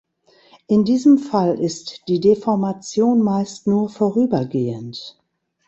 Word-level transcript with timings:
In 0.65 0.83
diesem 0.83 1.19
Fall 1.19 1.59
ist 1.59 2.07
die 2.07 2.19
Deformation 2.19 3.21
meist 3.21 3.67
nur 3.67 3.87
vorübergehend. 3.87 5.19